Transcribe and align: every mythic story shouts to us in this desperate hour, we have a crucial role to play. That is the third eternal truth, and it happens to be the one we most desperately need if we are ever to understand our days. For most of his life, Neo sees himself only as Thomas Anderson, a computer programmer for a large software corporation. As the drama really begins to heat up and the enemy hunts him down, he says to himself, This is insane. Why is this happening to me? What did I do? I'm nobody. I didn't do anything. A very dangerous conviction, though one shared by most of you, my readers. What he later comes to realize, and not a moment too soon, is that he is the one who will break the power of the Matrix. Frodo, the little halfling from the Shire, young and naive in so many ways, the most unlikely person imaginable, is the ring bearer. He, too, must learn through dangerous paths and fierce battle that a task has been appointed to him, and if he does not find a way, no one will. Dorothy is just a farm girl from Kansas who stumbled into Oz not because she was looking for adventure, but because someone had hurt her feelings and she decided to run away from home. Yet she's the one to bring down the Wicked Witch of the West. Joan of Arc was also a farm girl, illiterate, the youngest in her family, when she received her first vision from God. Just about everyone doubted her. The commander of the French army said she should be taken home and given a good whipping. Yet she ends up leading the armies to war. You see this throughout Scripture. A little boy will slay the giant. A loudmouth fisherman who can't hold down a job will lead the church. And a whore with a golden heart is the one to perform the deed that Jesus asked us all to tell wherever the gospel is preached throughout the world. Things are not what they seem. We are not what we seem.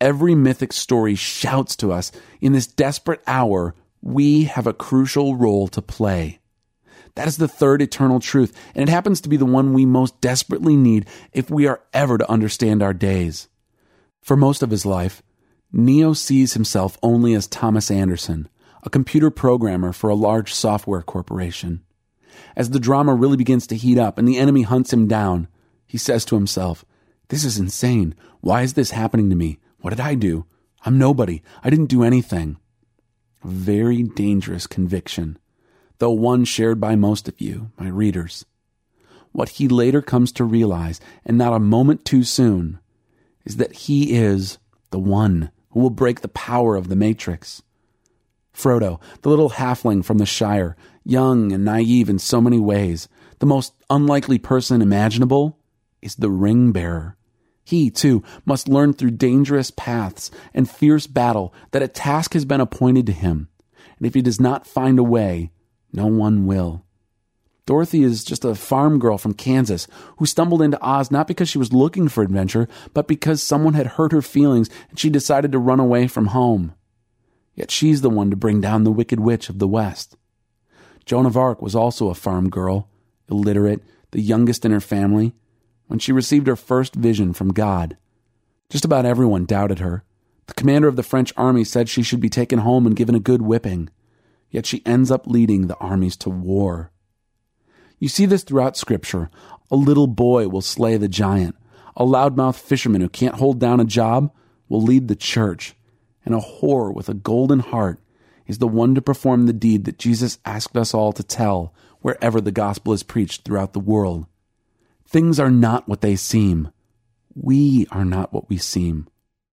every 0.00 0.34
mythic 0.34 0.72
story 0.72 1.14
shouts 1.14 1.76
to 1.76 1.92
us 1.92 2.10
in 2.40 2.52
this 2.52 2.66
desperate 2.66 3.22
hour, 3.26 3.74
we 4.02 4.44
have 4.44 4.66
a 4.66 4.72
crucial 4.72 5.36
role 5.36 5.68
to 5.68 5.82
play. 5.82 6.40
That 7.14 7.28
is 7.28 7.36
the 7.36 7.48
third 7.48 7.82
eternal 7.82 8.20
truth, 8.20 8.56
and 8.74 8.88
it 8.88 8.92
happens 8.92 9.20
to 9.20 9.28
be 9.28 9.36
the 9.36 9.44
one 9.44 9.72
we 9.72 9.84
most 9.84 10.20
desperately 10.20 10.76
need 10.76 11.06
if 11.32 11.50
we 11.50 11.66
are 11.66 11.82
ever 11.92 12.18
to 12.18 12.30
understand 12.30 12.82
our 12.82 12.94
days. 12.94 13.48
For 14.22 14.36
most 14.36 14.62
of 14.62 14.70
his 14.70 14.86
life, 14.86 15.22
Neo 15.72 16.12
sees 16.12 16.54
himself 16.54 16.98
only 17.02 17.34
as 17.34 17.46
Thomas 17.46 17.90
Anderson, 17.90 18.48
a 18.82 18.90
computer 18.90 19.30
programmer 19.30 19.92
for 19.92 20.08
a 20.08 20.14
large 20.14 20.52
software 20.52 21.02
corporation. 21.02 21.82
As 22.56 22.70
the 22.70 22.80
drama 22.80 23.14
really 23.14 23.36
begins 23.36 23.66
to 23.68 23.76
heat 23.76 23.98
up 23.98 24.18
and 24.18 24.26
the 24.26 24.38
enemy 24.38 24.62
hunts 24.62 24.92
him 24.92 25.06
down, 25.06 25.48
he 25.86 25.98
says 25.98 26.24
to 26.26 26.36
himself, 26.36 26.84
This 27.28 27.44
is 27.44 27.58
insane. 27.58 28.14
Why 28.40 28.62
is 28.62 28.74
this 28.74 28.92
happening 28.92 29.30
to 29.30 29.36
me? 29.36 29.58
What 29.80 29.90
did 29.90 30.00
I 30.00 30.14
do? 30.14 30.46
I'm 30.84 30.98
nobody. 30.98 31.42
I 31.62 31.70
didn't 31.70 31.86
do 31.86 32.02
anything. 32.02 32.58
A 33.42 33.48
very 33.48 34.02
dangerous 34.02 34.66
conviction, 34.66 35.38
though 35.98 36.10
one 36.10 36.44
shared 36.44 36.80
by 36.80 36.96
most 36.96 37.28
of 37.28 37.40
you, 37.40 37.70
my 37.78 37.88
readers. 37.88 38.44
What 39.32 39.50
he 39.50 39.68
later 39.68 40.02
comes 40.02 40.32
to 40.32 40.44
realize, 40.44 41.00
and 41.24 41.38
not 41.38 41.54
a 41.54 41.60
moment 41.60 42.04
too 42.04 42.24
soon, 42.24 42.80
is 43.44 43.56
that 43.56 43.72
he 43.72 44.14
is 44.14 44.58
the 44.90 44.98
one 44.98 45.50
who 45.70 45.80
will 45.80 45.90
break 45.90 46.20
the 46.20 46.28
power 46.28 46.76
of 46.76 46.88
the 46.88 46.96
Matrix. 46.96 47.62
Frodo, 48.52 49.00
the 49.22 49.28
little 49.28 49.50
halfling 49.50 50.04
from 50.04 50.18
the 50.18 50.26
Shire, 50.26 50.76
young 51.04 51.52
and 51.52 51.64
naive 51.64 52.10
in 52.10 52.18
so 52.18 52.40
many 52.40 52.58
ways, 52.58 53.08
the 53.38 53.46
most 53.46 53.72
unlikely 53.88 54.38
person 54.38 54.82
imaginable, 54.82 55.58
is 56.02 56.16
the 56.16 56.30
ring 56.30 56.72
bearer. 56.72 57.16
He, 57.70 57.88
too, 57.88 58.24
must 58.44 58.68
learn 58.68 58.94
through 58.94 59.12
dangerous 59.12 59.70
paths 59.70 60.28
and 60.52 60.68
fierce 60.68 61.06
battle 61.06 61.54
that 61.70 61.84
a 61.84 61.86
task 61.86 62.32
has 62.32 62.44
been 62.44 62.60
appointed 62.60 63.06
to 63.06 63.12
him, 63.12 63.48
and 63.96 64.08
if 64.08 64.14
he 64.14 64.22
does 64.22 64.40
not 64.40 64.66
find 64.66 64.98
a 64.98 65.04
way, 65.04 65.52
no 65.92 66.08
one 66.08 66.46
will. 66.46 66.84
Dorothy 67.66 68.02
is 68.02 68.24
just 68.24 68.44
a 68.44 68.56
farm 68.56 68.98
girl 68.98 69.18
from 69.18 69.34
Kansas 69.34 69.86
who 70.16 70.26
stumbled 70.26 70.62
into 70.62 70.82
Oz 70.82 71.12
not 71.12 71.28
because 71.28 71.48
she 71.48 71.58
was 71.58 71.72
looking 71.72 72.08
for 72.08 72.24
adventure, 72.24 72.66
but 72.92 73.06
because 73.06 73.40
someone 73.40 73.74
had 73.74 73.86
hurt 73.86 74.10
her 74.10 74.20
feelings 74.20 74.68
and 74.88 74.98
she 74.98 75.08
decided 75.08 75.52
to 75.52 75.60
run 75.60 75.78
away 75.78 76.08
from 76.08 76.26
home. 76.26 76.74
Yet 77.54 77.70
she's 77.70 78.00
the 78.00 78.10
one 78.10 78.30
to 78.30 78.36
bring 78.36 78.60
down 78.60 78.82
the 78.82 78.90
Wicked 78.90 79.20
Witch 79.20 79.48
of 79.48 79.60
the 79.60 79.68
West. 79.68 80.16
Joan 81.04 81.24
of 81.24 81.36
Arc 81.36 81.62
was 81.62 81.76
also 81.76 82.10
a 82.10 82.16
farm 82.16 82.50
girl, 82.50 82.88
illiterate, 83.30 83.84
the 84.10 84.20
youngest 84.20 84.64
in 84.64 84.72
her 84.72 84.80
family, 84.80 85.34
when 85.90 85.98
she 85.98 86.12
received 86.12 86.46
her 86.46 86.54
first 86.54 86.94
vision 86.94 87.32
from 87.32 87.52
God. 87.52 87.96
Just 88.68 88.84
about 88.84 89.04
everyone 89.04 89.44
doubted 89.44 89.80
her. 89.80 90.04
The 90.46 90.54
commander 90.54 90.86
of 90.86 90.94
the 90.94 91.02
French 91.02 91.32
army 91.36 91.64
said 91.64 91.88
she 91.88 92.04
should 92.04 92.20
be 92.20 92.28
taken 92.28 92.60
home 92.60 92.86
and 92.86 92.94
given 92.94 93.16
a 93.16 93.18
good 93.20 93.42
whipping. 93.42 93.90
Yet 94.52 94.66
she 94.66 94.86
ends 94.86 95.10
up 95.10 95.26
leading 95.26 95.66
the 95.66 95.76
armies 95.78 96.16
to 96.18 96.30
war. 96.30 96.92
You 97.98 98.08
see 98.08 98.24
this 98.24 98.44
throughout 98.44 98.76
Scripture. 98.76 99.30
A 99.68 99.74
little 99.74 100.06
boy 100.06 100.46
will 100.46 100.60
slay 100.60 100.96
the 100.96 101.08
giant. 101.08 101.56
A 101.96 102.04
loudmouth 102.04 102.60
fisherman 102.60 103.00
who 103.00 103.08
can't 103.08 103.34
hold 103.34 103.58
down 103.58 103.80
a 103.80 103.84
job 103.84 104.32
will 104.68 104.82
lead 104.82 105.08
the 105.08 105.16
church. 105.16 105.74
And 106.24 106.36
a 106.36 106.38
whore 106.38 106.94
with 106.94 107.08
a 107.08 107.14
golden 107.14 107.58
heart 107.58 107.98
is 108.46 108.58
the 108.58 108.68
one 108.68 108.94
to 108.94 109.02
perform 109.02 109.46
the 109.46 109.52
deed 109.52 109.86
that 109.86 109.98
Jesus 109.98 110.38
asked 110.44 110.76
us 110.76 110.94
all 110.94 111.12
to 111.14 111.24
tell 111.24 111.74
wherever 111.98 112.40
the 112.40 112.52
gospel 112.52 112.92
is 112.92 113.02
preached 113.02 113.44
throughout 113.44 113.72
the 113.72 113.80
world. 113.80 114.26
Things 115.10 115.40
are 115.40 115.50
not 115.50 115.88
what 115.88 116.02
they 116.02 116.14
seem. 116.14 116.70
We 117.34 117.84
are 117.90 118.04
not 118.04 118.32
what 118.32 118.48
we 118.48 118.58
seem. 118.58 119.08